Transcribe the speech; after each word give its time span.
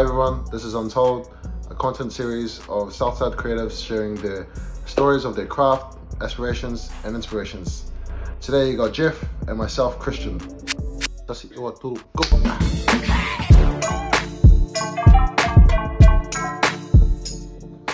Hi 0.00 0.04
everyone, 0.04 0.46
this 0.50 0.64
is 0.64 0.72
Untold, 0.72 1.30
a 1.68 1.74
content 1.74 2.10
series 2.10 2.66
of 2.70 2.90
Southside 2.90 3.32
creatives 3.32 3.84
sharing 3.84 4.14
their 4.14 4.48
stories 4.86 5.26
of 5.26 5.36
their 5.36 5.44
craft, 5.44 5.98
aspirations, 6.22 6.90
and 7.04 7.14
inspirations. 7.14 7.92
Today 8.40 8.70
you 8.70 8.78
got 8.78 8.94
Jeff 8.94 9.22
and 9.46 9.58
myself, 9.58 9.98
Christian. 9.98 10.40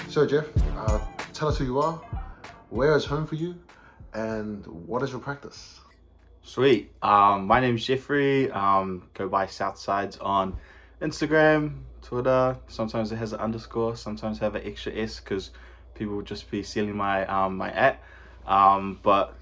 So 0.09 0.27
Jeff, 0.29 0.47
uh, 0.77 1.01
tell 1.33 1.49
us 1.49 1.59
who 1.59 1.65
you 1.65 1.81
are, 1.81 2.01
where 2.71 2.95
is 2.95 3.05
home 3.05 3.27
for 3.27 3.35
you, 3.35 3.57
and 4.15 4.65
what 4.65 5.03
is 5.03 5.11
your 5.11 5.19
practice? 5.19 5.81
Sweet. 6.45 6.93
Um, 7.03 7.49
my 7.49 7.59
name's 7.59 7.85
Jeffrey. 7.85 8.49
Um, 8.53 9.09
go 9.13 9.29
by 9.29 9.47
Southsides 9.47 10.19
on 10.19 10.57
Instagram, 11.03 11.83
Twitter. 12.07 12.57
Sometimes 12.69 13.11
it 13.11 13.17
has 13.17 13.33
an 13.33 13.41
underscore. 13.41 13.97
Sometimes 13.97 14.39
have 14.39 14.55
an 14.55 14.63
extra 14.65 14.95
S 14.95 15.19
because 15.19 15.51
people 15.95 16.15
would 16.15 16.27
just 16.27 16.49
be 16.51 16.63
stealing 16.63 16.97
my 16.97 17.27
um, 17.27 17.57
my 17.57 17.73
at. 17.73 18.01
Um, 18.47 19.01
but 19.03 19.35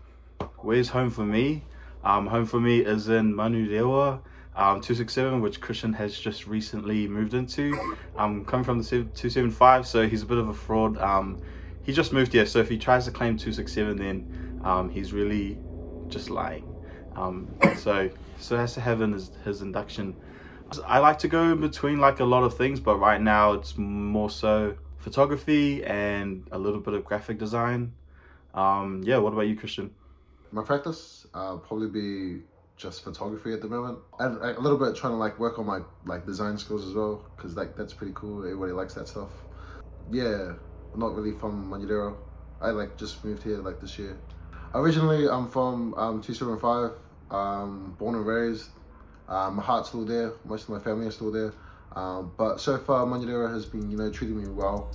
where's 0.58 0.88
home 0.88 1.10
for 1.10 1.26
me? 1.26 1.62
Um, 2.02 2.26
home 2.26 2.46
for 2.46 2.58
me 2.58 2.80
is 2.80 3.08
in 3.08 3.34
Manurewa, 3.34 4.20
um, 4.56 4.80
267, 4.80 5.42
which 5.42 5.60
Christian 5.60 5.92
has 5.92 6.18
just 6.18 6.46
recently 6.46 7.06
moved 7.06 7.34
into. 7.34 7.96
I'm 8.16 8.46
coming 8.46 8.64
from 8.64 8.78
the 8.78 8.84
275, 8.84 9.86
so 9.86 10.08
he's 10.08 10.22
a 10.22 10.26
bit 10.26 10.38
of 10.38 10.48
a 10.48 10.54
fraud. 10.54 10.96
Um, 10.98 11.42
he 11.82 11.92
just 11.92 12.14
moved 12.14 12.32
here, 12.32 12.46
so 12.46 12.60
if 12.60 12.68
he 12.70 12.78
tries 12.78 13.04
to 13.04 13.10
claim 13.10 13.36
267, 13.36 13.96
then 13.96 14.60
um, 14.64 14.88
he's 14.88 15.12
really 15.12 15.58
just 16.08 16.30
lying. 16.30 16.64
Um, 17.14 17.48
so 17.76 18.10
so 18.38 18.56
has 18.56 18.74
to 18.74 18.80
have 18.80 19.02
in 19.02 19.12
his, 19.12 19.30
his 19.44 19.60
induction. 19.60 20.16
I 20.86 20.98
like 20.98 21.18
to 21.20 21.28
go 21.28 21.52
in 21.52 21.60
between 21.60 21.98
like 21.98 22.20
a 22.20 22.24
lot 22.24 22.42
of 22.42 22.56
things, 22.56 22.80
but 22.80 22.96
right 22.96 23.20
now 23.20 23.52
it's 23.52 23.76
more 23.76 24.30
so 24.30 24.76
photography 24.98 25.84
and 25.84 26.46
a 26.50 26.58
little 26.58 26.80
bit 26.80 26.94
of 26.94 27.04
graphic 27.04 27.38
design. 27.38 27.92
Um, 28.54 29.02
yeah, 29.04 29.18
what 29.18 29.32
about 29.32 29.42
you, 29.42 29.56
Christian? 29.56 29.90
My 30.52 30.62
practice 30.62 31.26
uh, 31.34 31.56
probably 31.56 31.88
be 31.88 32.42
just 32.76 33.04
photography 33.04 33.52
at 33.52 33.60
the 33.60 33.68
moment, 33.68 33.98
and 34.18 34.36
a 34.38 34.60
little 34.60 34.78
bit 34.78 34.96
trying 34.96 35.12
to 35.12 35.16
like 35.16 35.38
work 35.38 35.58
on 35.58 35.66
my 35.66 35.80
like 36.06 36.26
design 36.26 36.56
skills 36.58 36.86
as 36.86 36.94
well, 36.94 37.24
because 37.36 37.56
like 37.56 37.76
that's 37.76 37.92
pretty 37.92 38.12
cool. 38.14 38.38
Everybody 38.44 38.72
likes 38.72 38.94
that 38.94 39.08
stuff. 39.08 39.30
Yeah, 40.10 40.54
I'm 40.92 41.00
not 41.00 41.14
really 41.14 41.32
from 41.38 41.70
Manurewa. 41.70 42.16
I 42.60 42.70
like 42.70 42.96
just 42.96 43.24
moved 43.24 43.42
here 43.42 43.58
like 43.58 43.80
this 43.80 43.98
year. 43.98 44.16
Originally, 44.74 45.28
I'm 45.28 45.48
from 45.48 45.94
um, 45.94 46.20
275, 46.20 46.92
um, 47.30 47.94
born 47.98 48.16
and 48.16 48.26
raised. 48.26 48.70
Um, 49.28 49.56
my 49.56 49.62
heart's 49.62 49.88
still 49.88 50.04
there. 50.04 50.32
Most 50.44 50.64
of 50.64 50.70
my 50.70 50.78
family 50.80 51.06
are 51.06 51.10
still 51.10 51.32
there. 51.32 51.52
Um, 51.96 52.32
but 52.36 52.60
so 52.60 52.76
far, 52.78 53.06
Manurewa 53.06 53.52
has 53.52 53.64
been, 53.66 53.90
you 53.90 53.96
know, 53.96 54.10
treating 54.10 54.40
me 54.40 54.48
well. 54.48 54.90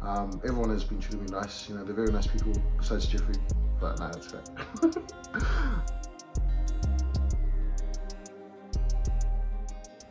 Um, 0.00 0.40
everyone 0.44 0.70
has 0.70 0.84
been 0.84 1.00
treating 1.00 1.24
me 1.24 1.30
nice. 1.30 1.68
You 1.68 1.76
know, 1.76 1.84
they're 1.84 1.94
very 1.94 2.12
nice 2.12 2.26
people, 2.26 2.52
besides 2.78 3.06
Jeffrey. 3.06 3.34
But 3.80 3.98
nah, 3.98 4.10
that's 4.10 4.26
fair. 4.26 4.42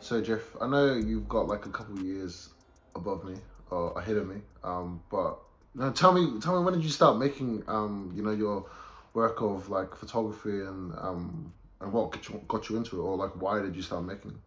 so 0.00 0.20
Jeff, 0.20 0.40
I 0.60 0.66
know 0.66 0.94
you've 0.94 1.28
got 1.28 1.48
like 1.48 1.66
a 1.66 1.70
couple 1.70 1.98
years 2.00 2.50
above 2.94 3.24
me 3.24 3.36
or 3.70 3.98
ahead 3.98 4.16
of 4.16 4.28
me. 4.28 4.36
Um, 4.62 5.00
but 5.10 5.38
now 5.74 5.90
tell 5.90 6.12
me, 6.12 6.40
tell 6.40 6.58
me, 6.58 6.64
when 6.64 6.74
did 6.74 6.84
you 6.84 6.90
start 6.90 7.18
making, 7.18 7.62
um, 7.66 8.12
you 8.14 8.22
know, 8.22 8.30
your 8.32 8.66
work 9.14 9.40
of 9.40 9.70
like 9.70 9.94
photography 9.94 10.60
and 10.60 10.92
um, 10.98 11.52
and 11.84 11.92
what 11.92 12.10
got 12.10 12.28
you, 12.28 12.42
got 12.48 12.68
you 12.68 12.76
into 12.76 12.98
it, 12.98 13.02
or 13.02 13.16
like 13.16 13.40
why 13.40 13.60
did 13.60 13.76
you 13.76 13.82
start 13.82 14.04
making? 14.04 14.38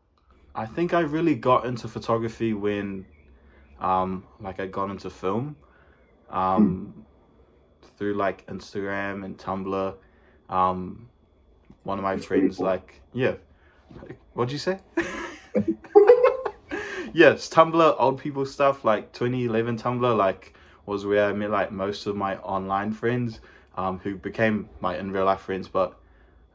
I 0.56 0.66
think 0.66 0.94
I 0.94 1.02
really 1.02 1.36
got 1.36 1.66
into 1.66 1.88
photography 1.88 2.53
when, 2.53 3.06
um, 3.80 4.25
like 4.42 4.59
I 4.59 4.66
got 4.66 4.90
into 4.90 5.09
film, 5.09 5.56
um, 6.30 6.94
hmm. 6.96 7.02
through 7.97 8.16
like 8.16 8.46
Instagram 8.47 9.24
and 9.24 9.38
Tumblr. 9.38 9.96
Um, 10.50 11.09
one 11.84 12.00
of 12.00 12.03
my 12.03 12.16
That's 12.16 12.26
friends, 12.26 12.58
cool. 12.58 12.66
like, 12.66 13.02
yeah, 13.14 13.36
what'd 14.34 14.52
you 14.52 14.58
say? 14.58 14.80
yes, 17.14 17.47
Tumblr, 17.50 17.96
old 18.00 18.20
people 18.20 18.46
stuff, 18.46 18.84
like 18.84 19.14
2011 19.14 19.78
Tumblr, 19.78 20.18
like 20.18 20.56
was 20.88 21.06
where 21.06 21.30
I 21.30 21.34
met 21.34 21.52
like 21.52 21.72
most 21.72 22.08
of 22.08 22.16
my 22.16 22.38
online 22.38 22.94
friends, 22.94 23.42
um, 23.76 24.00
who 24.00 24.16
became 24.16 24.70
my 24.81 24.97
in 24.97 25.12
real 25.12 25.26
life 25.26 25.42
friends, 25.42 25.68
but 25.68 26.00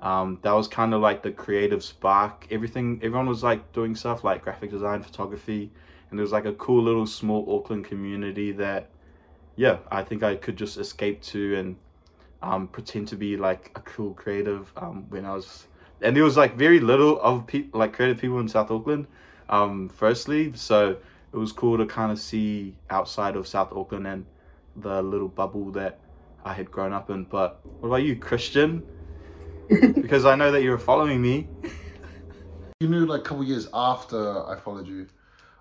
um, 0.03 0.41
that 0.43 0.53
was 0.53 0.67
kind 0.67 0.93
of 0.93 1.01
like 1.01 1.23
the 1.23 1.31
creative 1.31 1.83
spark. 1.85 2.49
Everything, 2.51 2.99
everyone 3.03 3.29
was 3.29 3.45
like 3.45 3.73
doing 3.73 3.95
stuff 3.95 4.25
like 4.25 4.43
graphic 4.43 4.71
design, 4.71 5.01
photography, 5.01 5.71
and 6.11 6.19
there 6.19 6.23
was 6.23 6.33
like 6.33 6.45
a 6.45 6.53
cool 6.55 6.83
little 6.83 7.07
small 7.07 7.47
Auckland 7.55 7.85
community 7.85 8.51
that, 8.51 8.91
yeah, 9.55 9.79
I 9.93 10.03
think 10.03 10.25
I 10.25 10.35
could 10.35 10.57
just 10.57 10.77
escape 10.77 11.23
to 11.23 11.57
and 11.57 11.77
um, 12.43 12.67
pretend 12.67 13.07
to 13.09 13.17
be 13.17 13.37
like 13.37 13.71
a 13.77 13.81
cool 13.81 14.13
creative 14.13 14.73
um, 14.77 15.07
when 15.09 15.25
I 15.25 15.35
was, 15.35 15.69
and 16.01 16.17
there 16.17 16.25
was 16.25 16.37
like 16.37 16.57
very 16.57 16.81
little 16.81 17.21
of 17.21 17.49
like 17.73 17.93
creative 17.93 18.19
people 18.19 18.41
in 18.41 18.49
South 18.49 18.73
Auckland, 18.73 19.07
um, 19.49 19.89
firstly, 19.89 20.53
so 20.57 20.97
it 21.33 21.37
was 21.37 21.53
cool 21.53 21.79
to 21.79 21.87
kind 21.87 22.11
of 22.11 22.19
see 22.19 22.75
outside 22.91 23.37
of 23.37 23.47
South 23.47 23.73
Auckland 23.73 24.09
and 24.09 24.27
the 24.75 25.01
little 25.01 25.29
bubble 25.29 25.71
that 25.71 26.01
I 26.45 26.55
had 26.55 26.73
grown 26.73 26.93
up 26.93 27.09
in. 27.09 27.23
But 27.23 27.61
what 27.79 27.89
about 27.89 28.03
you, 28.03 28.17
Christian? 28.17 28.83
because 29.95 30.25
I 30.25 30.35
know 30.35 30.53
that 30.53 30.63
you 30.63 30.71
were 30.71 30.79
following 30.79 31.21
me. 31.21 31.49
you 32.81 32.89
knew 32.89 33.07
like 33.07 33.21
a 33.21 33.25
couple 33.25 33.45
years 33.45 33.69
after 33.73 34.47
I 34.47 34.59
followed 34.59 34.87
you. 34.87 35.07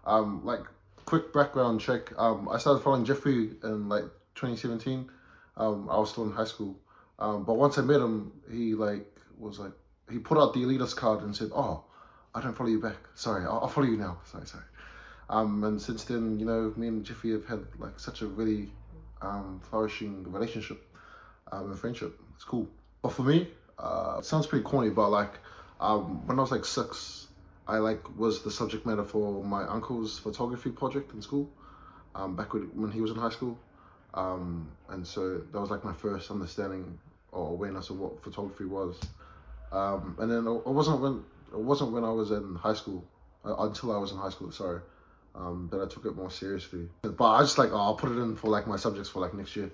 Um, 0.05 0.45
like 0.45 0.61
quick 1.05 1.33
background 1.33 1.81
check. 1.81 2.11
Um, 2.17 2.49
I 2.49 2.57
started 2.57 2.83
following 2.83 3.05
Jeffrey 3.05 3.51
in 3.63 3.89
like 3.89 4.03
2017. 4.35 5.09
Um, 5.57 5.89
I 5.89 5.97
was 5.97 6.11
still 6.11 6.23
in 6.23 6.31
high 6.31 6.45
school. 6.45 6.79
Um, 7.19 7.43
but 7.43 7.53
once 7.53 7.77
I 7.77 7.81
met 7.81 8.01
him, 8.01 8.31
he 8.49 8.73
like 8.73 9.05
was 9.37 9.59
like 9.59 9.73
he 10.09 10.17
put 10.17 10.37
out 10.37 10.53
the 10.53 10.61
Elitist 10.61 10.95
card 10.95 11.21
and 11.21 11.35
said, 11.35 11.49
"Oh, 11.53 11.83
I 12.33 12.41
don't 12.41 12.55
follow 12.57 12.69
you 12.69 12.81
back. 12.81 12.97
Sorry, 13.13 13.45
I'll, 13.45 13.59
I'll 13.59 13.67
follow 13.67 13.87
you 13.87 13.97
now. 13.97 14.17
Sorry, 14.25 14.45
sorry." 14.47 14.63
Um, 15.29 15.63
and 15.63 15.81
since 15.81 16.03
then, 16.03 16.39
you 16.39 16.45
know, 16.45 16.73
me 16.75 16.87
and 16.87 17.05
Jeffrey 17.05 17.31
have 17.31 17.45
had 17.45 17.65
like 17.77 17.99
such 17.99 18.21
a 18.21 18.27
really 18.27 18.71
um, 19.21 19.61
flourishing 19.69 20.29
relationship 20.31 20.83
um, 21.51 21.71
and 21.71 21.79
friendship. 21.79 22.19
It's 22.35 22.43
cool. 22.43 22.67
But 23.01 23.13
for 23.13 23.23
me, 23.23 23.49
uh, 23.81 24.21
sounds 24.21 24.45
pretty 24.47 24.63
corny, 24.63 24.89
but 24.89 25.09
like 25.09 25.33
um, 25.79 26.25
when 26.27 26.37
I 26.37 26.41
was 26.41 26.51
like 26.51 26.65
six, 26.65 27.27
I 27.67 27.77
like 27.77 28.17
was 28.17 28.43
the 28.43 28.51
subject 28.51 28.85
matter 28.85 29.03
for 29.03 29.43
my 29.43 29.63
uncle's 29.63 30.19
photography 30.19 30.69
project 30.69 31.13
in 31.13 31.21
school. 31.21 31.49
Um, 32.13 32.35
back 32.35 32.53
when 32.53 32.91
he 32.91 32.99
was 32.99 33.11
in 33.11 33.17
high 33.17 33.29
school, 33.29 33.57
um, 34.13 34.69
and 34.89 35.07
so 35.07 35.37
that 35.37 35.59
was 35.59 35.71
like 35.71 35.83
my 35.85 35.93
first 35.93 36.29
understanding 36.29 36.99
or 37.31 37.47
awareness 37.47 37.89
of 37.89 37.99
what 37.99 38.21
photography 38.21 38.65
was. 38.65 38.99
Um, 39.71 40.17
and 40.19 40.29
then 40.29 40.45
it 40.45 40.67
wasn't 40.67 40.99
when 40.99 41.23
it 41.53 41.59
wasn't 41.59 41.93
when 41.93 42.03
I 42.03 42.11
was 42.11 42.31
in 42.31 42.55
high 42.55 42.73
school 42.73 43.05
uh, 43.45 43.55
until 43.59 43.95
I 43.95 43.97
was 43.97 44.11
in 44.11 44.17
high 44.17 44.29
school. 44.29 44.51
Sorry, 44.51 44.81
um, 45.33 45.69
that 45.71 45.81
I 45.81 45.87
took 45.87 46.05
it 46.05 46.15
more 46.15 46.29
seriously. 46.29 46.89
But 47.01 47.23
I 47.23 47.41
just 47.41 47.57
like 47.57 47.71
oh, 47.71 47.77
I'll 47.77 47.95
put 47.95 48.11
it 48.11 48.17
in 48.19 48.35
for 48.35 48.49
like 48.49 48.67
my 48.67 48.75
subjects 48.75 49.09
for 49.09 49.21
like 49.21 49.33
next 49.33 49.55
year. 49.55 49.71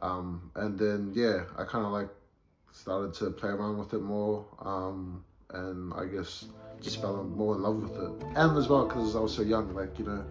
Um, 0.00 0.50
and 0.54 0.78
then 0.78 1.12
yeah, 1.14 1.44
I 1.58 1.64
kind 1.64 1.84
of 1.84 1.90
like 1.92 2.08
started 2.74 3.14
to 3.14 3.30
play 3.30 3.48
around 3.50 3.78
with 3.78 3.94
it 3.94 4.02
more, 4.02 4.44
um, 4.60 5.24
and 5.50 5.94
I 5.94 6.06
guess 6.06 6.46
just 6.80 7.00
fell 7.00 7.22
more 7.24 7.54
in 7.54 7.62
love 7.62 7.76
with 7.76 7.96
it. 7.96 8.10
And 8.34 8.58
as 8.58 8.68
well, 8.68 8.86
because 8.86 9.14
I 9.16 9.20
was 9.20 9.34
so 9.34 9.42
young, 9.42 9.74
like, 9.74 9.98
you 9.98 10.04
know, 10.04 10.24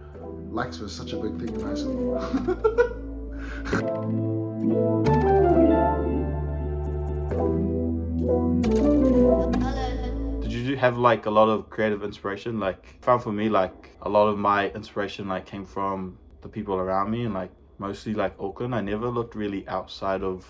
likes 0.52 0.78
was 0.80 0.94
such 0.94 1.14
a 1.14 1.18
big 1.18 1.40
thing 1.40 1.56
in 1.56 1.62
high 1.62 1.74
school. 1.74 2.20
Did 10.42 10.52
you 10.52 10.76
have 10.76 10.98
like 10.98 11.26
a 11.26 11.32
lot 11.32 11.50
of 11.50 11.70
creative 11.70 12.04
inspiration? 12.04 12.60
Like, 12.60 13.02
found 13.02 13.24
for 13.24 13.32
me, 13.32 13.48
like 13.50 13.92
a 14.02 14.10
lot 14.10 14.28
of 14.28 14.38
my 14.38 14.70
inspiration 14.72 15.30
like 15.30 15.46
came 15.46 15.66
from 15.66 16.18
the 16.42 16.50
people 16.50 16.76
around 16.76 17.10
me 17.10 17.24
and 17.24 17.34
like 17.34 17.52
mostly 17.80 18.14
like 18.14 18.34
Auckland. 18.38 18.76
I 18.76 18.82
never 18.82 19.08
looked 19.08 19.34
really 19.34 19.66
outside 19.68 20.24
of 20.24 20.46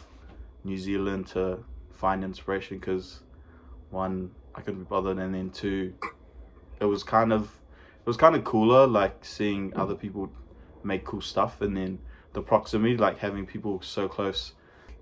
New 0.64 0.78
Zealand 0.78 1.28
to 1.28 1.64
find 2.04 2.22
inspiration 2.22 2.78
because 2.80 3.22
one 3.90 4.30
I 4.54 4.60
couldn't 4.60 4.82
be 4.82 4.90
bothered 4.90 5.20
and 5.20 5.34
then 5.34 5.52
two 5.52 5.94
it 6.82 6.84
was 6.84 7.02
kind 7.02 7.32
of 7.32 7.44
it 7.44 8.06
was 8.06 8.18
kind 8.18 8.36
of 8.36 8.44
cooler 8.44 8.86
like 8.86 9.24
seeing 9.24 9.74
other 9.74 9.96
people 9.96 10.30
make 10.84 11.06
cool 11.06 11.22
stuff 11.22 11.62
and 11.62 11.78
then 11.78 12.00
the 12.34 12.42
proximity 12.42 12.98
like 12.98 13.20
having 13.20 13.46
people 13.46 13.82
so 13.82 14.10
close 14.10 14.52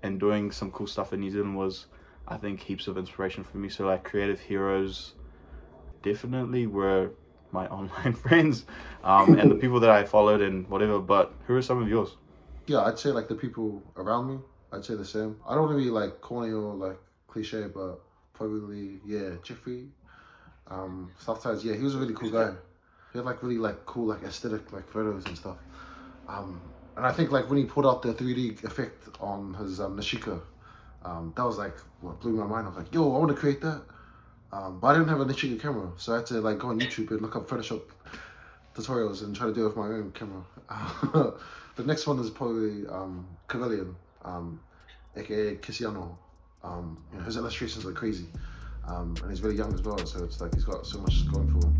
and 0.04 0.20
doing 0.20 0.52
some 0.52 0.70
cool 0.70 0.86
stuff 0.86 1.12
in 1.12 1.18
New 1.18 1.32
Zealand 1.32 1.56
was 1.56 1.86
I 2.28 2.36
think 2.36 2.60
heaps 2.60 2.86
of 2.86 2.96
inspiration 2.96 3.42
for 3.42 3.56
me. 3.56 3.68
So 3.68 3.84
like 3.84 4.04
creative 4.04 4.38
heroes 4.38 5.14
definitely 6.04 6.68
were 6.68 7.10
my 7.50 7.66
online 7.78 8.12
friends 8.12 8.64
um, 9.02 9.36
and 9.40 9.50
the 9.50 9.56
people 9.56 9.80
that 9.80 9.90
I 9.90 10.04
followed 10.04 10.40
and 10.40 10.68
whatever 10.68 11.00
but 11.00 11.34
who 11.48 11.56
are 11.56 11.62
some 11.62 11.82
of 11.82 11.88
yours? 11.88 12.10
Yeah 12.68 12.82
I'd 12.82 13.00
say 13.00 13.10
like 13.10 13.26
the 13.26 13.34
people 13.34 13.82
around 13.96 14.28
me 14.28 14.38
I'd 14.72 14.84
say 14.84 14.94
the 14.94 15.04
same. 15.04 15.36
I 15.46 15.54
don't 15.54 15.64
want 15.64 15.78
to 15.78 15.84
be 15.84 15.90
like 15.90 16.20
corny 16.20 16.52
or 16.52 16.74
like 16.74 16.98
cliche, 17.28 17.66
but 17.72 18.00
probably 18.32 19.00
yeah, 19.04 19.30
Jeffrey. 19.42 19.86
Um, 20.68 21.10
Southsides, 21.18 21.64
yeah, 21.64 21.74
he 21.74 21.82
was 21.82 21.94
a 21.94 21.98
really 21.98 22.14
cool 22.14 22.30
guy. 22.30 22.52
He 23.12 23.18
had 23.18 23.26
like 23.26 23.42
really 23.42 23.58
like 23.58 23.84
cool 23.84 24.06
like 24.06 24.22
aesthetic 24.22 24.72
like 24.72 24.88
photos 24.88 25.26
and 25.26 25.36
stuff. 25.36 25.58
Um, 26.28 26.60
and 26.96 27.04
I 27.04 27.12
think 27.12 27.30
like 27.30 27.48
when 27.48 27.58
he 27.58 27.64
put 27.64 27.84
out 27.84 28.02
the 28.02 28.14
3D 28.14 28.64
effect 28.64 29.08
on 29.20 29.54
his 29.54 29.80
um, 29.80 29.96
Nishika, 29.96 30.40
um, 31.04 31.32
that 31.36 31.44
was 31.44 31.58
like 31.58 31.76
what 32.00 32.20
blew 32.20 32.32
my 32.32 32.46
mind. 32.46 32.66
I 32.66 32.70
was 32.70 32.78
like, 32.78 32.94
yo, 32.94 33.14
I 33.14 33.18
want 33.18 33.30
to 33.30 33.36
create 33.36 33.60
that. 33.60 33.82
Um, 34.52 34.80
but 34.80 34.88
I 34.88 34.94
didn't 34.94 35.08
have 35.08 35.20
a 35.20 35.24
Nishika 35.24 35.60
camera, 35.60 35.90
so 35.96 36.12
I 36.12 36.16
had 36.16 36.26
to 36.26 36.40
like 36.40 36.58
go 36.58 36.68
on 36.68 36.80
YouTube 36.80 37.10
and 37.10 37.20
look 37.20 37.36
up 37.36 37.48
Photoshop 37.48 37.82
tutorials 38.74 39.22
and 39.22 39.34
try 39.34 39.46
to 39.46 39.54
do 39.54 39.64
it 39.64 39.68
with 39.68 39.76
my 39.76 39.86
own 39.86 40.12
camera. 40.12 40.42
the 41.76 41.84
next 41.84 42.06
one 42.06 42.18
is 42.18 42.30
probably 42.30 42.86
um, 42.88 43.26
Cavalian, 43.48 43.94
um, 44.24 44.60
aka 45.16 45.56
Kisiano. 45.56 46.16
Um, 46.64 46.96
you 47.12 47.18
know, 47.18 47.24
his 47.24 47.36
illustrations 47.36 47.84
are 47.84 47.92
crazy, 47.92 48.26
um, 48.86 49.16
and 49.22 49.30
he's 49.30 49.40
very 49.40 49.56
young 49.56 49.74
as 49.74 49.82
well, 49.82 49.98
so 50.06 50.22
it's 50.22 50.40
like 50.40 50.54
he's 50.54 50.64
got 50.64 50.86
so 50.86 50.98
much 51.00 51.30
going 51.32 51.48
for 51.48 51.66
him. 51.66 51.74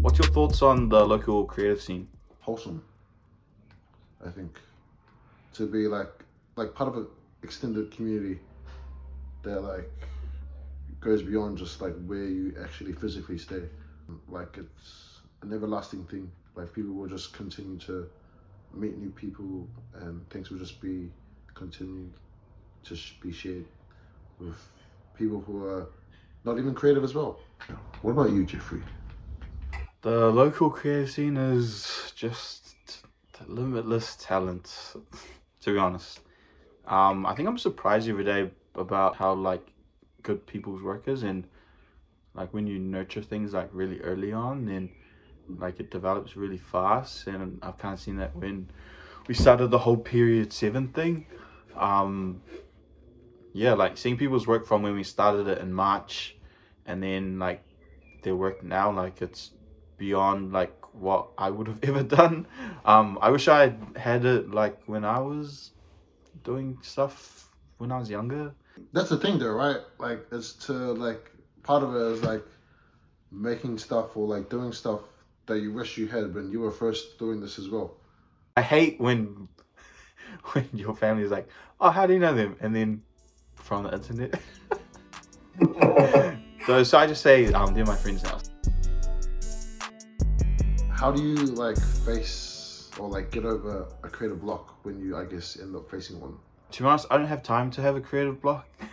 What's 0.00 0.18
your 0.18 0.28
thoughts 0.28 0.62
on 0.62 0.88
the 0.88 1.04
local 1.04 1.44
creative 1.44 1.80
scene? 1.80 2.08
Wholesome, 2.40 2.82
I 4.26 4.30
think, 4.30 4.58
to 5.54 5.66
be 5.66 5.86
like 5.86 6.10
like 6.56 6.74
part 6.74 6.88
of 6.88 6.96
an 6.96 7.06
extended 7.42 7.90
community 7.90 8.40
that 9.42 9.60
like 9.60 9.90
goes 11.00 11.22
beyond 11.22 11.58
just 11.58 11.80
like 11.80 11.94
where 12.06 12.24
you 12.24 12.54
actually 12.62 12.92
physically 12.92 13.38
stay. 13.38 13.62
Like 14.28 14.56
it's 14.58 15.20
an 15.42 15.52
everlasting 15.52 16.04
thing. 16.04 16.30
Like 16.54 16.72
people 16.72 16.92
will 16.94 17.08
just 17.08 17.32
continue 17.32 17.78
to 17.80 18.08
meet 18.74 18.96
new 18.98 19.10
people, 19.10 19.68
and 19.94 20.28
things 20.30 20.50
will 20.50 20.58
just 20.58 20.80
be 20.80 21.10
continued 21.54 22.12
to 22.84 22.96
sh- 22.96 23.14
be 23.22 23.32
shared 23.32 23.64
with 24.38 24.56
people 25.14 25.40
who 25.40 25.64
are 25.64 25.88
not 26.44 26.58
even 26.58 26.74
creative 26.74 27.04
as 27.04 27.14
well. 27.14 27.38
What 28.02 28.12
about 28.12 28.30
you, 28.30 28.44
Jeffrey? 28.44 28.82
The 30.02 30.30
local 30.30 30.68
creative 30.70 31.10
scene 31.10 31.36
is 31.36 32.12
just 32.16 32.62
limitless 33.46 34.16
talent, 34.16 34.94
to 35.60 35.72
be 35.72 35.78
honest. 35.78 36.20
Um, 36.86 37.24
I 37.26 37.34
think 37.34 37.48
I'm 37.48 37.58
surprised 37.58 38.08
every 38.08 38.24
day 38.24 38.50
about 38.74 39.16
how 39.16 39.34
like 39.34 39.64
good 40.22 40.46
people's 40.46 40.82
work 40.82 41.08
is 41.08 41.22
and 41.22 41.46
like 42.34 42.52
when 42.54 42.66
you 42.66 42.78
nurture 42.78 43.22
things 43.22 43.52
like 43.52 43.68
really 43.72 44.00
early 44.00 44.32
on 44.32 44.66
then 44.66 44.88
like 45.48 45.80
it 45.80 45.90
develops 45.90 46.36
really 46.36 46.58
fast 46.58 47.26
and 47.26 47.58
I've 47.62 47.78
kind 47.78 47.94
of 47.94 48.00
seen 48.00 48.16
that 48.16 48.34
when 48.36 48.68
we 49.28 49.34
started 49.34 49.68
the 49.68 49.78
whole 49.78 49.96
period 49.96 50.52
seven 50.52 50.88
thing. 50.88 51.26
Um, 51.76 52.42
yeah, 53.52 53.74
like 53.74 53.96
seeing 53.96 54.16
people's 54.16 54.46
work 54.46 54.66
from 54.66 54.82
when 54.82 54.94
we 54.94 55.04
started 55.04 55.46
it 55.48 55.58
in 55.58 55.72
March 55.72 56.36
and 56.86 57.02
then 57.02 57.38
like 57.38 57.62
their 58.22 58.36
work 58.36 58.62
now, 58.62 58.90
like 58.90 59.22
it's 59.22 59.50
beyond 59.96 60.52
like 60.52 60.74
what 60.92 61.28
I 61.38 61.50
would 61.50 61.68
have 61.68 61.78
ever 61.82 62.02
done. 62.02 62.46
Um, 62.84 63.18
I 63.20 63.30
wish 63.30 63.48
I 63.48 63.74
had 63.96 64.24
it 64.24 64.50
like 64.50 64.78
when 64.86 65.04
I 65.04 65.20
was 65.20 65.70
doing 66.42 66.78
stuff 66.82 67.50
when 67.78 67.92
I 67.92 67.98
was 67.98 68.10
younger. 68.10 68.54
That's 68.92 69.10
the 69.10 69.18
thing, 69.18 69.38
though, 69.38 69.52
right? 69.52 69.78
Like, 69.98 70.26
it's 70.32 70.52
to 70.66 70.72
like 70.72 71.30
part 71.62 71.82
of 71.82 71.94
it 71.94 72.16
is 72.16 72.22
like 72.22 72.44
making 73.30 73.78
stuff 73.78 74.16
or 74.16 74.26
like 74.26 74.48
doing 74.48 74.72
stuff 74.72 75.00
that 75.46 75.60
you 75.60 75.72
wish 75.72 75.98
you 75.98 76.06
had 76.06 76.34
when 76.34 76.50
you 76.50 76.60
were 76.60 76.70
first 76.70 77.18
doing 77.18 77.40
this 77.40 77.58
as 77.58 77.68
well. 77.68 77.96
I 78.56 78.62
hate 78.62 79.00
when 79.00 79.48
when 80.52 80.68
your 80.72 80.94
family 80.94 81.24
is 81.24 81.30
like, 81.30 81.48
"Oh, 81.80 81.90
how 81.90 82.06
do 82.06 82.12
you 82.12 82.18
know 82.18 82.34
them?" 82.34 82.56
and 82.60 82.74
then 82.74 83.02
from 83.54 83.84
the 83.84 83.94
internet. 83.94 84.40
so, 86.66 86.82
so 86.84 86.98
I 86.98 87.06
just 87.06 87.22
say, 87.22 87.52
um, 87.52 87.74
they're 87.74 87.86
my 87.86 87.96
friends 87.96 88.22
now. 88.24 88.38
How 90.90 91.10
do 91.10 91.22
you 91.22 91.34
like 91.34 91.80
face 92.04 92.90
or 92.98 93.08
like 93.08 93.30
get 93.30 93.44
over 93.44 93.86
a 94.02 94.08
creative 94.08 94.40
block 94.40 94.84
when 94.84 95.00
you, 95.00 95.16
I 95.16 95.24
guess, 95.24 95.58
end 95.60 95.74
up 95.74 95.90
facing 95.90 96.20
one? 96.20 96.36
To 96.72 96.82
be 96.82 96.88
honest, 96.88 97.06
I 97.10 97.18
don't 97.18 97.26
have 97.26 97.42
time 97.42 97.70
to 97.72 97.82
have 97.82 97.96
a 97.96 98.00
creative 98.00 98.40
block. 98.40 98.68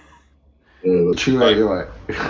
Yeah, 0.84 1.12
true, 1.16 1.40
right, 1.40 1.58
you're 1.58 1.68
right. 1.68 1.88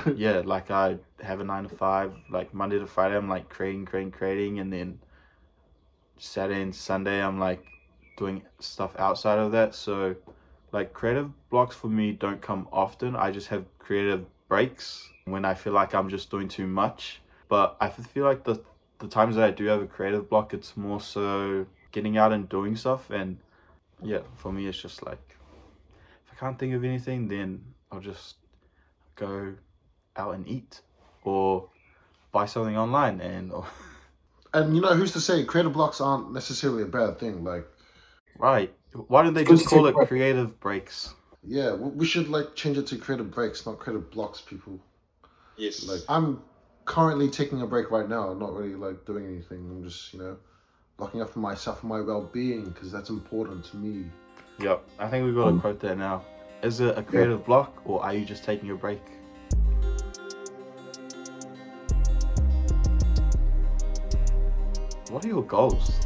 yeah, 0.15 0.41
like 0.43 0.71
I 0.71 0.97
have 1.21 1.39
a 1.39 1.43
nine 1.43 1.63
to 1.63 1.69
five, 1.69 2.13
like 2.29 2.53
Monday 2.53 2.79
to 2.79 2.87
Friday, 2.87 3.15
I'm 3.15 3.29
like 3.29 3.49
creating, 3.49 3.85
creating, 3.85 4.11
creating, 4.11 4.59
and 4.59 4.73
then 4.73 4.99
Saturday 6.17 6.61
and 6.61 6.73
Sunday, 6.75 7.21
I'm 7.21 7.39
like 7.39 7.63
doing 8.17 8.43
stuff 8.59 8.91
outside 8.99 9.39
of 9.39 9.51
that. 9.53 9.73
So, 9.73 10.15
like, 10.71 10.93
creative 10.93 11.31
blocks 11.49 11.75
for 11.75 11.87
me 11.87 12.11
don't 12.11 12.41
come 12.41 12.67
often. 12.71 13.15
I 13.15 13.31
just 13.31 13.47
have 13.47 13.65
creative 13.79 14.25
breaks 14.47 15.09
when 15.25 15.45
I 15.45 15.53
feel 15.53 15.73
like 15.73 15.95
I'm 15.95 16.09
just 16.09 16.29
doing 16.29 16.47
too 16.47 16.67
much. 16.67 17.21
But 17.47 17.77
I 17.79 17.89
feel 17.89 18.25
like 18.25 18.43
the 18.43 18.61
the 18.99 19.07
times 19.07 19.37
that 19.37 19.45
I 19.45 19.51
do 19.51 19.65
have 19.65 19.81
a 19.81 19.87
creative 19.87 20.29
block, 20.29 20.53
it's 20.53 20.75
more 20.75 20.99
so 20.99 21.65
getting 21.91 22.17
out 22.17 22.33
and 22.33 22.49
doing 22.49 22.75
stuff. 22.75 23.09
And 23.09 23.37
yeah, 24.03 24.19
for 24.35 24.51
me, 24.51 24.67
it's 24.67 24.81
just 24.81 25.05
like 25.05 25.37
if 26.25 26.33
I 26.33 26.35
can't 26.39 26.59
think 26.59 26.73
of 26.73 26.83
anything, 26.83 27.27
then 27.27 27.63
I'll 27.91 28.01
just 28.01 28.35
go 29.19 29.55
out 30.15 30.35
and 30.35 30.47
eat 30.47 30.81
or 31.23 31.69
buy 32.31 32.45
something 32.45 32.77
online 32.77 33.21
and. 33.21 33.51
Or 33.51 33.65
and 34.53 34.75
you 34.75 34.81
know 34.81 34.95
who's 34.95 35.11
to 35.13 35.21
say 35.21 35.43
creative 35.43 35.73
blocks 35.73 36.01
aren't 36.01 36.33
necessarily 36.33 36.83
a 36.83 36.87
bad 36.87 37.19
thing? 37.19 37.43
Like, 37.43 37.67
right? 38.37 38.73
Why 38.93 39.23
don't 39.23 39.33
they 39.33 39.45
just 39.45 39.67
call 39.67 39.85
it 39.85 39.95
creative 40.07 40.59
breaks? 40.59 41.13
Yeah, 41.43 41.73
we 41.73 42.05
should 42.05 42.27
like 42.27 42.55
change 42.55 42.77
it 42.77 42.87
to 42.87 42.97
creative 42.97 43.31
breaks, 43.31 43.65
not 43.65 43.79
creative 43.79 44.09
blocks, 44.11 44.41
people. 44.41 44.79
Yes. 45.57 45.85
Like 45.85 46.01
I'm 46.09 46.41
currently 46.85 47.29
taking 47.29 47.61
a 47.61 47.67
break 47.67 47.91
right 47.91 48.09
now. 48.09 48.29
I'm 48.29 48.39
not 48.39 48.53
really 48.53 48.75
like 48.75 49.05
doing 49.05 49.25
anything. 49.25 49.59
I'm 49.69 49.83
just 49.83 50.13
you 50.13 50.19
know 50.19 50.37
looking 50.97 51.21
after 51.21 51.39
myself 51.39 51.81
and 51.81 51.89
my 51.89 52.01
well-being 52.01 52.65
because 52.65 52.91
that's 52.91 53.09
important 53.09 53.63
to 53.65 53.77
me. 53.77 54.05
Yep, 54.59 54.83
I 54.99 55.07
think 55.07 55.25
we've 55.25 55.35
got 55.35 55.45
to 55.45 55.49
um, 55.49 55.61
quote 55.61 55.79
that 55.79 55.97
now. 55.97 56.25
Is 56.61 56.81
it 56.81 56.97
a 56.97 57.03
creative 57.03 57.45
block 57.45 57.81
or 57.85 58.03
are 58.03 58.13
you 58.13 58.25
just 58.25 58.43
taking 58.43 58.69
a 58.71 58.75
break? 58.75 59.01
What 65.09 65.23
are 65.23 65.27
your 65.29 65.43
goals? 65.43 66.05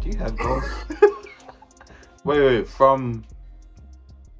Do 0.00 0.08
you 0.08 0.16
have 0.18 0.36
goals? 0.36 0.64
wait, 2.24 2.40
wait, 2.40 2.68
from 2.68 3.24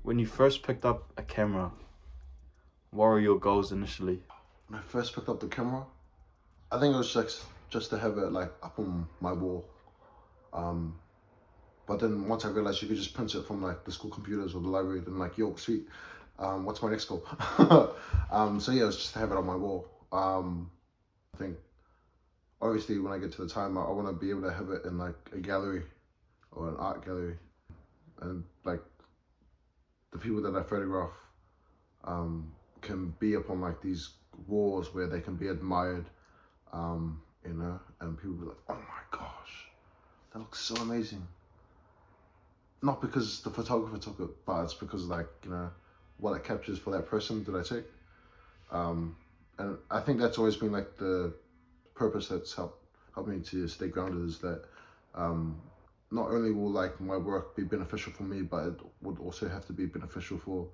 when 0.05 0.21
you 0.21 0.27
first 0.27 0.63
picked 0.63 0.85
up 0.85 1.11
a 1.17 1.23
camera, 1.23 1.73
what 2.93 3.07
were 3.07 3.21
your 3.21 3.39
goals 3.41 3.73
initially? 3.73 4.23
When 4.69 4.79
I 4.79 4.83
first 4.85 5.17
picked 5.17 5.29
up 5.29 5.41
the 5.41 5.49
camera, 5.49 5.85
I 6.71 6.79
think 6.79 6.95
it 6.95 6.99
was 6.99 7.13
just 7.13 7.43
just 7.71 7.91
to 7.91 7.99
have 7.99 8.19
it 8.19 8.31
like 8.31 8.53
up 8.63 8.79
on 8.79 9.09
my 9.21 9.33
wall. 9.33 9.65
Um, 10.53 10.95
but 11.91 11.99
then 11.99 12.29
once 12.29 12.45
I 12.45 12.51
realized 12.51 12.81
you 12.83 12.87
could 12.87 12.99
just 12.99 13.15
print 13.15 13.35
it 13.35 13.45
from 13.45 13.61
like 13.61 13.83
the 13.83 13.91
school 13.91 14.13
computers 14.13 14.55
or 14.55 14.61
the 14.61 14.69
library, 14.69 15.01
then 15.01 15.19
like, 15.19 15.37
yo, 15.37 15.57
sweet. 15.57 15.89
Um, 16.39 16.65
what's 16.65 16.81
my 16.85 16.89
next 16.89 17.07
goal? 17.07 17.27
um, 18.31 18.61
so 18.61 18.71
yeah, 18.71 18.85
it 18.85 18.87
was 18.87 18.97
just 18.97 19.13
to 19.15 19.19
have 19.19 19.33
it 19.33 19.37
on 19.37 19.45
my 19.45 19.57
wall. 19.57 19.89
Um, 20.13 20.71
I 21.35 21.39
think 21.39 21.57
obviously 22.63 23.01
when 23.01 23.13
I 23.13 23.19
get 23.19 23.33
to 23.33 23.43
the 23.43 23.49
time, 23.49 23.77
I, 23.77 23.81
I 23.81 23.91
want 23.91 24.07
to 24.07 24.13
be 24.13 24.31
able 24.31 24.43
to 24.43 24.53
have 24.53 24.71
it 24.71 24.85
in 24.85 24.99
like 24.99 25.17
a 25.33 25.39
gallery 25.39 25.83
or 26.53 26.69
an 26.69 26.77
art 26.79 27.05
gallery, 27.05 27.35
and 28.21 28.45
like 28.65 28.85
the 30.13 30.19
people 30.19 30.41
that 30.43 30.55
I 30.55 30.63
photograph 30.63 31.11
um, 32.05 32.53
can 32.83 33.13
be 33.19 33.35
upon 33.35 33.61
like 33.61 33.83
these 33.83 34.11
walls 34.47 34.95
where 34.95 35.09
they 35.09 35.21
can 35.21 35.35
be 35.35 35.49
admired, 35.49 36.07
um, 36.73 37.21
you 37.45 37.55
know, 37.55 37.81
and 38.01 38.17
people 38.17 38.35
be 38.35 38.47
like, 38.47 38.59
oh 38.69 38.75
my 38.75 39.19
gosh, 39.19 39.67
that 40.33 40.39
looks 40.39 40.61
so 40.61 40.77
amazing. 40.77 41.27
Not 42.83 43.01
because 43.01 43.41
the 43.43 43.51
photographer 43.51 43.99
took 43.99 44.21
it, 44.21 44.31
but 44.47 44.65
it's 44.65 44.75
because 44.75 45.05
like 45.07 45.29
you 45.45 45.51
know 45.51 45.71
what 46.19 46.35
it 46.35 46.45
captures 46.45 46.79
for 46.79 46.91
that 46.91 47.07
person 47.07 47.45
that 47.45 47.55
I 47.55 47.63
take. 47.63 47.85
Um, 48.71 49.17
and 49.59 49.77
I 49.91 50.01
think 50.01 50.21
that's 50.21 50.39
always 50.39 50.57
been 50.57 50.73
like 50.73 50.97
the 50.97 51.35
purpose 51.95 52.29
that's 52.29 52.55
helped 52.55 52.79
helped 53.15 53.29
me 53.29 53.41
to 53.41 53.69
stay 53.69 53.89
grounded 53.89 54.27
is 54.27 54.39
that 54.39 54.65
um, 55.15 55.61
not 56.11 56.31
only 56.31 56.51
will 56.53 56.71
like 56.71 57.01
my 57.01 57.17
work 57.17 57.57
be 57.57 57.63
beneficial 57.63 58.13
for 58.13 58.23
me, 58.23 58.43
but 58.43 58.67
it 58.67 58.81
would 59.03 59.19
also 59.19 59.49
have 59.49 59.67
to 59.67 59.73
be 59.73 59.87
beneficial 59.87 60.39
for 60.39 60.69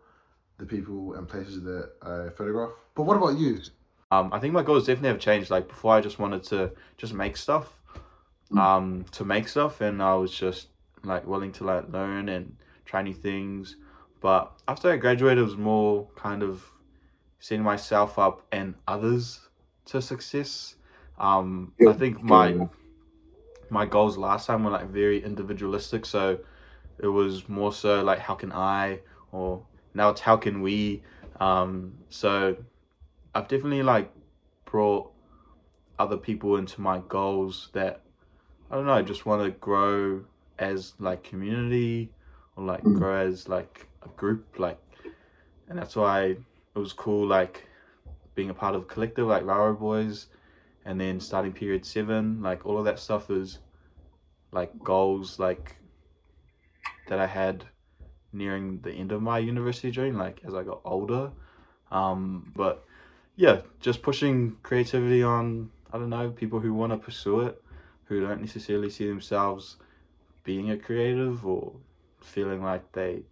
the 0.58 0.66
people 0.66 1.14
and 1.14 1.28
places 1.28 1.62
that 1.62 1.90
I 2.02 2.30
photograph. 2.30 2.70
But 2.94 3.02
what 3.02 3.16
about 3.16 3.38
you? 3.38 3.60
Um, 4.10 4.32
I 4.32 4.38
think 4.38 4.54
my 4.54 4.62
goals 4.62 4.86
definitely 4.86 5.10
have 5.10 5.18
changed. 5.18 5.50
Like 5.50 5.68
before, 5.68 5.94
I 5.94 6.00
just 6.00 6.18
wanted 6.18 6.44
to 6.44 6.72
just 6.96 7.12
make 7.12 7.36
stuff, 7.36 7.74
um, 8.56 9.04
to 9.12 9.24
make 9.24 9.48
stuff, 9.48 9.80
and 9.80 10.02
I 10.02 10.14
was 10.14 10.32
just 10.32 10.68
like 11.06 11.26
willing 11.26 11.52
to 11.52 11.64
like 11.64 11.88
learn 11.90 12.28
and 12.28 12.56
try 12.84 13.02
new 13.02 13.14
things. 13.14 13.76
But 14.20 14.52
after 14.66 14.90
I 14.90 14.96
graduated, 14.96 15.38
it 15.38 15.42
was 15.42 15.56
more 15.56 16.08
kind 16.16 16.42
of 16.42 16.64
setting 17.38 17.62
myself 17.62 18.18
up 18.18 18.46
and 18.50 18.74
others 18.88 19.40
to 19.86 20.02
success. 20.02 20.74
Um, 21.18 21.72
I 21.88 21.92
think 21.92 22.22
my 22.22 22.68
my 23.70 23.86
goals 23.86 24.16
last 24.16 24.46
time 24.46 24.64
were 24.64 24.70
like 24.70 24.88
very 24.88 25.22
individualistic, 25.24 26.06
so 26.06 26.38
it 26.98 27.08
was 27.08 27.48
more 27.48 27.72
so 27.72 28.02
like 28.02 28.18
how 28.18 28.34
can 28.34 28.52
I 28.52 29.00
or 29.32 29.62
now 29.94 30.10
it's 30.10 30.20
how 30.20 30.36
can 30.36 30.60
we. 30.60 31.02
Um, 31.40 31.98
so 32.08 32.56
I've 33.34 33.48
definitely 33.48 33.82
like 33.82 34.10
brought 34.64 35.12
other 35.98 36.16
people 36.16 36.56
into 36.56 36.80
my 36.80 36.98
goals 37.08 37.70
that 37.72 38.02
I 38.70 38.74
don't 38.74 38.86
know, 38.86 38.92
I 38.92 39.02
just 39.02 39.26
want 39.26 39.44
to 39.44 39.50
grow 39.50 40.24
as 40.58 40.94
like 40.98 41.22
community 41.22 42.10
or 42.56 42.64
like 42.64 42.82
Mm. 42.82 42.98
grow 42.98 43.16
as 43.26 43.48
like 43.48 43.88
a 44.02 44.08
group, 44.08 44.58
like, 44.58 44.78
and 45.68 45.78
that's 45.78 45.96
why 45.96 46.24
it 46.24 46.38
was 46.78 46.92
cool, 46.92 47.26
like 47.26 47.66
being 48.34 48.50
a 48.50 48.54
part 48.54 48.74
of 48.74 48.82
a 48.82 48.84
collective 48.84 49.26
like 49.26 49.44
Raro 49.44 49.74
Boys, 49.74 50.26
and 50.84 51.00
then 51.00 51.20
starting 51.20 51.52
period 51.52 51.84
seven, 51.84 52.42
like 52.42 52.64
all 52.66 52.78
of 52.78 52.84
that 52.84 52.98
stuff 52.98 53.30
is 53.30 53.58
like 54.52 54.72
goals 54.82 55.38
like 55.38 55.76
that 57.08 57.18
I 57.18 57.26
had 57.26 57.64
nearing 58.32 58.80
the 58.82 58.92
end 58.92 59.12
of 59.12 59.22
my 59.22 59.38
university 59.38 59.90
journey, 59.90 60.12
like 60.12 60.40
as 60.46 60.54
I 60.54 60.62
got 60.62 60.80
older. 60.84 61.30
Um, 61.90 62.52
but 62.54 62.84
yeah, 63.36 63.62
just 63.80 64.02
pushing 64.02 64.56
creativity 64.62 65.22
on 65.22 65.70
I 65.92 65.98
don't 65.98 66.10
know 66.10 66.30
people 66.30 66.60
who 66.60 66.74
want 66.74 66.92
to 66.92 66.98
pursue 66.98 67.40
it, 67.40 67.62
who 68.04 68.20
don't 68.20 68.40
necessarily 68.40 68.90
see 68.90 69.06
themselves 69.06 69.76
being 70.46 70.70
a 70.70 70.76
creative 70.78 71.44
or 71.44 71.72
feeling 72.22 72.62
like 72.62 72.84
they 72.92 73.22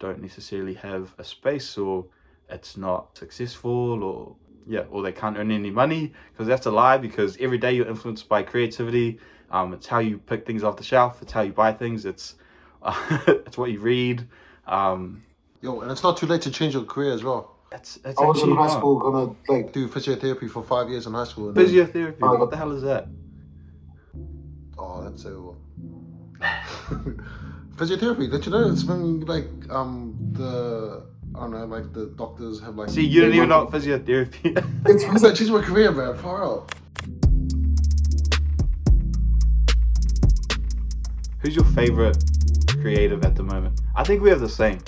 don't 0.00 0.20
necessarily 0.20 0.74
have 0.74 1.14
a 1.18 1.24
space 1.24 1.78
or 1.78 2.04
it's 2.50 2.76
not 2.76 3.16
successful 3.16 4.02
or 4.02 4.34
yeah 4.66 4.84
or 4.90 5.02
they 5.02 5.12
can't 5.12 5.36
earn 5.38 5.50
any 5.52 5.70
money 5.70 6.12
because 6.32 6.46
that's 6.48 6.66
a 6.66 6.70
lie 6.70 6.98
because 6.98 7.36
every 7.40 7.58
day 7.58 7.72
you're 7.72 7.86
influenced 7.88 8.28
by 8.28 8.42
creativity 8.42 9.18
um, 9.50 9.72
it's 9.72 9.86
how 9.86 9.98
you 10.00 10.18
pick 10.18 10.44
things 10.44 10.62
off 10.64 10.76
the 10.76 10.82
shelf 10.82 11.22
it's 11.22 11.32
how 11.32 11.42
you 11.42 11.52
buy 11.52 11.72
things 11.72 12.04
it's 12.04 12.34
uh, 12.82 13.18
it's 13.46 13.56
what 13.56 13.70
you 13.70 13.78
read 13.80 14.26
um, 14.66 15.22
Yo, 15.62 15.80
and 15.80 15.90
it's 15.90 16.02
not 16.02 16.16
too 16.16 16.26
late 16.26 16.42
to 16.42 16.50
change 16.50 16.74
your 16.74 16.84
career 16.84 17.12
as 17.12 17.22
well. 17.24 17.56
it's, 17.72 17.98
it's 18.04 18.18
I 18.20 18.24
was 18.24 18.42
in 18.42 18.50
high 18.50 18.66
not. 18.66 18.78
school 18.78 18.98
gonna 19.00 19.34
like 19.48 19.72
Do 19.72 19.88
physiotherapy 19.88 20.48
for 20.50 20.62
five 20.62 20.88
years 20.90 21.06
in 21.06 21.14
high 21.14 21.24
school. 21.24 21.48
And 21.48 21.56
then- 21.56 21.66
physiotherapy 21.66 22.18
Oh, 22.22 22.36
what 22.36 22.50
the 22.50 22.56
hell 22.56 22.72
is 22.72 22.82
that 22.82 23.08
Oh, 24.78 25.02
that's 25.02 25.22
so. 25.22 25.56
Physiotherapy. 27.76 28.30
Did 28.30 28.46
you 28.46 28.52
know 28.52 28.70
it's 28.70 28.82
been 28.82 29.20
like 29.26 29.46
um 29.70 30.16
the 30.32 31.04
I 31.34 31.40
don't 31.40 31.50
know 31.52 31.64
like 31.66 31.92
the 31.92 32.06
doctors 32.16 32.60
have 32.60 32.76
like. 32.76 32.88
see 32.90 33.04
you 33.06 33.20
don't 33.20 33.34
even 33.34 33.48
know 33.48 33.64
what 33.64 33.72
physiotherapy 33.72 34.56
it's 34.86 35.04
It's 35.04 35.22
like 35.22 35.34
changed 35.34 35.52
my 35.52 35.62
career, 35.62 35.92
man. 35.92 36.16
Far 36.18 36.44
out. 36.44 36.74
who's 41.40 41.54
your 41.54 41.64
favorite 41.66 42.16
creative 42.82 43.24
at 43.24 43.36
the 43.36 43.42
moment 43.44 43.80
i 43.94 44.02
think 44.02 44.20
we 44.20 44.28
have 44.28 44.40
the 44.40 44.48
same 44.48 44.78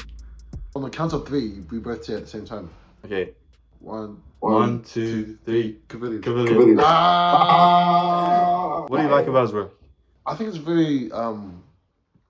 On 0.74 0.82
the 0.82 0.90
count 0.90 1.12
of 1.12 1.24
three, 1.26 1.60
we 1.70 1.78
both 1.78 2.04
say 2.04 2.14
at 2.14 2.22
the 2.22 2.26
same 2.26 2.44
time. 2.44 2.68
okay 3.04 3.30
One, 3.78 4.20
one 4.40 4.82
two 4.82 5.38
three 5.44 5.78
Cavilion. 5.88 6.20
Cavalier. 6.22 6.76
Ah! 6.80 8.84
what 8.88 8.96
do 8.98 9.04
you 9.04 9.08
like 9.10 9.28
about 9.28 9.44
us 9.44 9.50
bro 9.52 9.70
I 10.26 10.34
think 10.34 10.48
it's 10.48 10.58
very 10.58 11.10
um 11.12 11.62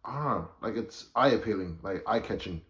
I 0.04 0.14
don't 0.14 0.24
know, 0.24 0.48
like 0.62 0.76
it's 0.76 1.06
eye 1.14 1.30
appealing, 1.30 1.78
like 1.82 2.02
eye 2.06 2.20
catching. 2.20 2.62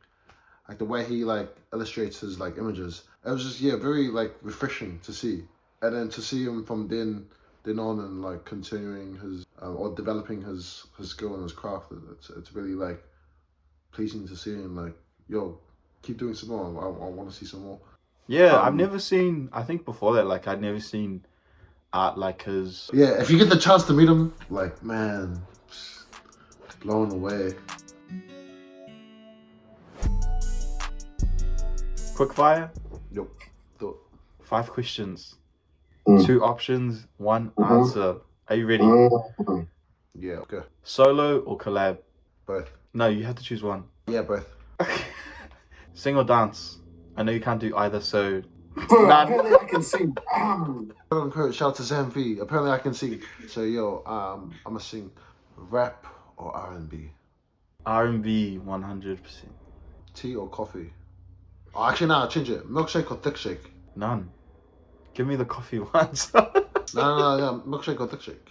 Like 0.69 0.79
the 0.79 0.85
way 0.85 1.05
he 1.05 1.25
like 1.25 1.55
illustrates 1.73 2.21
his 2.21 2.39
like 2.39 2.59
images. 2.59 3.03
It 3.25 3.31
was 3.31 3.45
just 3.45 3.61
yeah, 3.61 3.77
very 3.77 4.09
like 4.09 4.35
refreshing 4.43 4.99
to 5.01 5.13
see. 5.13 5.45
And 5.83 5.95
then 5.95 6.09
to 6.11 6.23
see 6.23 6.45
him 6.45 6.65
from 6.65 6.89
then 6.89 7.27
then 7.65 7.79
on 7.79 7.99
and 8.01 8.23
like 8.23 8.45
continuing 8.45 9.17
his 9.19 9.47
um, 9.61 9.77
or 9.77 9.95
developing 9.95 10.43
his 10.43 10.87
his 10.97 11.11
skill 11.11 11.35
and 11.35 11.43
his 11.43 11.53
craft, 11.53 11.93
it's 12.13 12.31
it's 12.31 12.53
really 12.55 12.75
like 12.75 13.03
pleasing 13.93 14.27
to 14.29 14.37
see 14.37 14.53
him 14.53 14.77
like, 14.77 14.95
yo, 15.29 15.59
keep 16.03 16.19
doing 16.19 16.35
some 16.35 16.51
more. 16.51 16.65
I, 16.83 16.87
I 16.87 17.09
want 17.11 17.29
to 17.31 17.35
see 17.37 17.47
some 17.47 17.63
more. 17.65 17.81
Yeah, 18.27 18.61
I've 18.61 18.69
Um, 18.69 18.77
never 18.77 18.99
seen. 18.99 19.49
I 19.53 19.63
think 19.65 19.85
before 19.85 20.15
that, 20.15 20.27
like 20.27 20.47
I'd 20.47 20.61
never 20.61 20.81
seen 20.81 21.25
art 21.93 22.19
like 22.19 22.43
his. 22.43 22.91
Yeah, 22.93 23.21
if 23.21 23.31
you 23.31 23.39
get 23.39 23.49
the 23.51 23.57
chance 23.59 23.85
to 23.85 23.93
meet 23.93 24.09
him, 24.09 24.33
like 24.49 24.83
man, 24.83 25.41
blown 26.83 27.11
away. 27.11 27.55
Quickfire, 32.15 32.71
Yo, 33.13 33.27
th- 33.79 33.95
five 34.43 34.71
questions, 34.71 35.37
Mm. 36.07 36.25
two 36.27 36.45
options, 36.45 37.07
one 37.17 37.51
Mhm. 37.57 37.71
answer. 37.71 38.17
Are 38.49 38.57
you 38.57 38.67
ready? 38.67 38.85
Mm. 38.85 39.67
yeah, 40.15 40.35
okay, 40.45 40.63
Solo 40.83 41.39
or 41.41 41.57
collab? 41.59 41.99
both. 42.47 42.69
No, 42.93 43.07
you 43.07 43.25
have 43.25 43.37
to 43.37 43.43
choose 43.45 43.63
one. 43.63 43.85
Yeah, 44.09 44.23
both. 44.23 44.47
Sing 45.95 46.17
or 46.17 46.25
dance? 46.25 46.79
I 47.17 47.23
know 47.23 47.31
you 47.33 47.41
can't 47.41 47.61
do 47.61 47.75
either, 47.77 48.01
so 48.01 48.43
Bro, 48.89 49.07
None. 49.09 49.27
apparently 49.27 49.55
I 49.57 49.65
can 49.65 49.83
sing. 49.83 50.17
Um, 50.35 50.93
Quote 51.11 51.23
unquote, 51.25 51.55
shout 51.55 51.71
out 51.71 51.77
to 51.77 51.83
Sam 51.83 52.11
V. 52.11 52.39
Apparently 52.39 52.71
I 52.73 52.79
can 52.79 52.95
sing. 52.95 53.21
So 53.49 53.63
yo, 53.63 54.03
um, 54.07 54.53
I'm 54.67 54.73
gonna 54.73 54.81
sing 54.81 55.11
rap 55.57 56.07
or 56.37 56.55
R 56.57 56.75
and 56.75 56.89
B, 56.89 57.11
R 57.87 58.07
and 58.07 58.23
B, 58.23 58.59
one 58.59 58.83
hundred 58.83 59.23
percent. 59.23 59.53
tea 60.15 60.35
or 60.37 60.49
coffee. 60.49 60.93
Oh, 61.75 61.85
actually, 61.89 62.09
nah, 62.09 62.27
change 62.27 62.51
it. 62.51 62.69
Milkshake 62.71 63.11
or 63.11 63.17
thick 63.19 63.37
shake. 63.37 63.71
None. 63.97 64.29
Give 65.15 65.27
me 65.27 65.37
the 65.37 65.45
coffee 65.45 65.79
ones. 65.95 66.33
No, 66.35 66.51
no, 66.95 67.17
no, 67.19 67.37
no, 67.39 67.63
milkshake 67.67 68.01
or 68.01 68.07
thick 68.09 68.23
shake. 68.23 68.47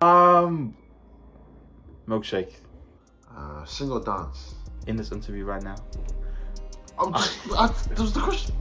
um, 0.00 0.74
milkshake. 2.06 2.52
Uh, 3.36 3.64
sing 3.64 3.90
or 3.90 4.00
dance. 4.00 4.54
In 4.86 4.96
this 4.96 5.12
interview 5.12 5.44
right 5.44 5.62
now. 5.62 5.76
I'm 6.98 7.12
just, 7.12 7.38
I, 7.56 7.66
that 7.66 7.98
was 7.98 8.12
the 8.14 8.20
question. 8.20 8.54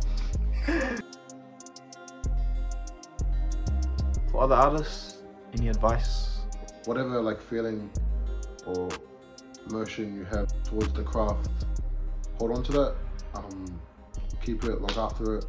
For 4.31 4.41
other 4.41 4.55
artists, 4.55 5.19
any 5.53 5.69
advice? 5.69 6.41
Whatever 6.83 7.21
like 7.21 7.41
feeling 7.41 7.89
or 8.65 8.89
emotion 9.69 10.13
you 10.13 10.25
have 10.25 10.47
towards 10.63 10.91
the 10.91 11.03
craft, 11.03 11.49
hold 12.37 12.51
on 12.51 12.63
to 12.63 12.71
that. 12.73 12.95
Um, 13.35 13.79
keep 14.41 14.65
it, 14.65 14.81
look 14.81 14.97
after 14.97 15.37
it. 15.37 15.45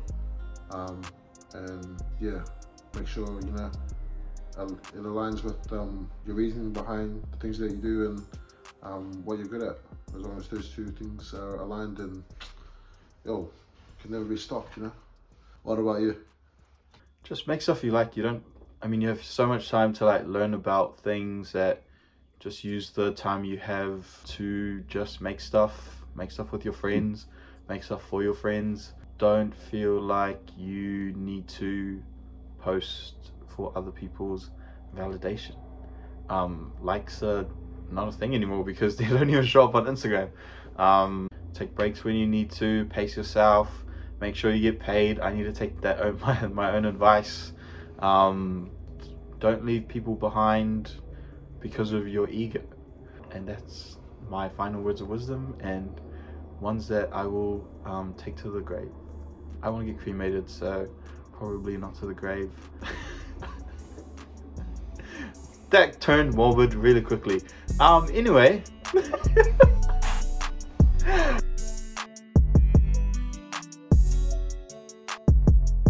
Um, 0.70 1.02
and 1.54 2.00
yeah, 2.20 2.44
make 2.94 3.08
sure 3.08 3.26
you 3.40 3.50
know 3.52 3.72
um, 4.56 4.80
it 4.94 5.02
aligns 5.02 5.42
with 5.42 5.72
um, 5.72 6.08
your 6.26 6.36
reasoning 6.36 6.72
behind 6.72 7.24
the 7.32 7.38
things 7.38 7.58
that 7.58 7.72
you 7.72 7.78
do 7.78 8.10
and 8.10 8.22
um, 8.84 9.24
what 9.24 9.38
you're 9.38 9.48
good 9.48 9.62
at. 9.62 9.78
As 10.14 10.20
long 10.20 10.38
as 10.38 10.46
those 10.46 10.70
two 10.70 10.86
things 10.86 11.34
are 11.34 11.56
aligned, 11.56 11.98
and 11.98 12.22
yo, 13.24 13.50
can 14.00 14.12
never 14.12 14.24
be 14.24 14.36
stopped. 14.36 14.76
You 14.76 14.84
know. 14.84 14.92
What 15.62 15.78
about 15.78 16.00
you? 16.00 16.16
just 17.28 17.46
make 17.46 17.60
stuff 17.60 17.84
you 17.84 17.90
like. 17.90 18.16
You 18.16 18.22
don't. 18.22 18.42
I 18.80 18.86
mean, 18.86 19.00
you 19.00 19.08
have 19.08 19.22
so 19.22 19.46
much 19.46 19.68
time 19.68 19.92
to 19.94 20.04
like 20.06 20.26
learn 20.26 20.54
about 20.54 20.98
things 21.00 21.52
that 21.52 21.82
just 22.40 22.64
use 22.64 22.90
the 22.90 23.12
time 23.12 23.44
you 23.44 23.58
have 23.58 24.06
to 24.36 24.80
just 24.82 25.20
make 25.20 25.40
stuff, 25.40 26.04
make 26.14 26.30
stuff 26.30 26.52
with 26.52 26.64
your 26.64 26.72
friends, 26.72 27.26
make 27.68 27.82
stuff 27.82 28.02
for 28.08 28.22
your 28.22 28.34
friends. 28.34 28.94
Don't 29.18 29.54
feel 29.54 30.00
like 30.00 30.40
you 30.56 31.12
need 31.14 31.48
to 31.48 32.02
post 32.60 33.14
for 33.48 33.72
other 33.76 33.90
people's 33.90 34.50
validation. 34.96 35.56
Um, 36.30 36.72
likes 36.80 37.22
are 37.22 37.46
not 37.90 38.08
a 38.08 38.12
thing 38.12 38.34
anymore 38.34 38.64
because 38.64 38.96
they 38.98 39.06
don't 39.06 39.28
even 39.28 39.44
show 39.44 39.64
up 39.64 39.74
on 39.74 39.86
Instagram. 39.86 40.30
Um, 40.78 41.28
take 41.52 41.74
breaks 41.74 42.04
when 42.04 42.14
you 42.14 42.26
need 42.26 42.52
to, 42.52 42.84
pace 42.86 43.16
yourself, 43.16 43.84
make 44.20 44.34
sure 44.34 44.52
you 44.52 44.70
get 44.70 44.80
paid. 44.80 45.20
I 45.20 45.32
need 45.32 45.44
to 45.44 45.52
take 45.52 45.80
that 45.82 46.00
own, 46.00 46.20
my, 46.26 46.46
my 46.48 46.76
own 46.76 46.84
advice. 46.84 47.52
Um, 47.98 48.70
don't 49.38 49.64
leave 49.64 49.88
people 49.88 50.14
behind 50.14 50.92
because 51.60 51.92
of 51.92 52.08
your 52.08 52.28
ego. 52.28 52.62
And 53.30 53.46
that's 53.46 53.96
my 54.28 54.48
final 54.48 54.82
words 54.82 55.00
of 55.00 55.08
wisdom 55.08 55.56
and 55.60 56.00
ones 56.60 56.88
that 56.88 57.08
I 57.12 57.24
will 57.24 57.68
um, 57.84 58.14
take 58.16 58.36
to 58.38 58.50
the 58.50 58.60
grave. 58.60 58.90
I 59.62 59.70
want 59.70 59.86
to 59.86 59.92
get 59.92 60.00
cremated, 60.00 60.48
so 60.48 60.88
probably 61.32 61.76
not 61.76 61.94
to 61.96 62.06
the 62.06 62.14
grave. 62.14 62.50
that 65.70 66.00
turned 66.00 66.34
morbid 66.34 66.74
really 66.74 67.02
quickly. 67.02 67.42
Um, 67.80 68.08
anyway. 68.12 68.62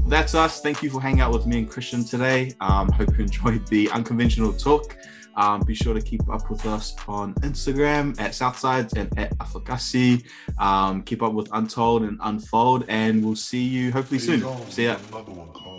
That's 0.08 0.34
us. 0.34 0.62
Thank 0.62 0.82
you 0.82 0.88
for 0.88 1.02
hanging 1.02 1.20
out 1.20 1.34
with 1.34 1.46
me 1.46 1.58
and 1.58 1.70
Christian 1.70 2.02
today. 2.02 2.54
Um, 2.60 2.90
hope 2.90 3.10
you 3.18 3.24
enjoyed 3.24 3.66
the 3.66 3.90
unconventional 3.90 4.54
talk. 4.54 4.96
Um, 5.36 5.60
be 5.60 5.74
sure 5.74 5.92
to 5.92 6.00
keep 6.00 6.26
up 6.30 6.50
with 6.50 6.64
us 6.64 6.96
on 7.06 7.34
Instagram 7.34 8.18
at 8.18 8.34
Southsides 8.34 8.94
and 8.94 9.16
at 9.18 9.36
Afakasi. 9.36 10.24
Um, 10.58 11.02
keep 11.02 11.22
up 11.22 11.34
with 11.34 11.50
Untold 11.52 12.04
and 12.04 12.18
Unfold, 12.22 12.86
and 12.88 13.22
we'll 13.22 13.36
see 13.36 13.62
you 13.62 13.92
hopefully 13.92 14.18
soon. 14.18 14.40
See 14.70 14.86
ya. 14.86 14.96
Another 15.10 15.30
one, 15.30 15.52
Carl. 15.52 15.77